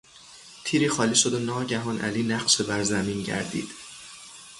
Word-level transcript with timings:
تیری 0.63 0.89
خالی 0.89 1.15
شد 1.15 1.33
و 1.33 1.39
ناگهان 1.39 2.01
علی 2.01 2.23
نقش 2.23 2.61
بر 2.61 2.83
زمین 2.83 3.21
گردید. 3.23 3.69